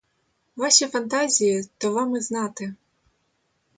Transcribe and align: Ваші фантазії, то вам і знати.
Ваші 0.55 0.87
фантазії, 0.87 1.69
то 1.77 1.93
вам 1.93 2.15
і 2.15 2.19
знати. 2.19 2.73